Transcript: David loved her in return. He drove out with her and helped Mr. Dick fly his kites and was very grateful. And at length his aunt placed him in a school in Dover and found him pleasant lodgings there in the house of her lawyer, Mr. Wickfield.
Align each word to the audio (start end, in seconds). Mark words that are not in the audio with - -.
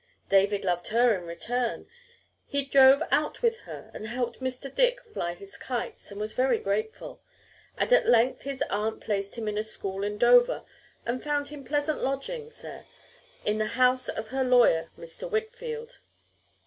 David 0.29 0.65
loved 0.65 0.87
her 0.87 1.15
in 1.15 1.27
return. 1.27 1.87
He 2.47 2.65
drove 2.65 3.03
out 3.11 3.43
with 3.43 3.57
her 3.69 3.91
and 3.93 4.07
helped 4.07 4.39
Mr. 4.39 4.73
Dick 4.73 4.99
fly 5.03 5.35
his 5.35 5.57
kites 5.57 6.09
and 6.09 6.19
was 6.19 6.33
very 6.33 6.57
grateful. 6.57 7.21
And 7.77 7.93
at 7.93 8.07
length 8.09 8.41
his 8.41 8.63
aunt 8.71 8.99
placed 8.99 9.35
him 9.35 9.47
in 9.47 9.59
a 9.59 9.63
school 9.63 10.03
in 10.03 10.17
Dover 10.17 10.63
and 11.05 11.21
found 11.21 11.49
him 11.49 11.63
pleasant 11.63 12.03
lodgings 12.03 12.61
there 12.63 12.85
in 13.45 13.59
the 13.59 13.67
house 13.77 14.09
of 14.09 14.29
her 14.29 14.43
lawyer, 14.43 14.89
Mr. 14.97 15.29
Wickfield. 15.29 15.99